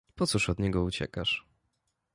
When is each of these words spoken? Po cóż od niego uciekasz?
Po 0.15 0.27
cóż 0.27 0.49
od 0.49 0.59
niego 0.59 0.83
uciekasz? 0.83 1.45